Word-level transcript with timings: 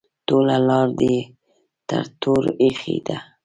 ټوله 0.27 0.55
لار 0.67 0.87
دې 0.99 1.17
ټر 1.87 2.05
ټور 2.21 2.43
ایښی 2.61 2.97
ده. 3.07 3.17